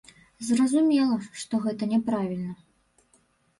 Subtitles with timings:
[0.45, 2.57] Зразумела, што гэта няправільна.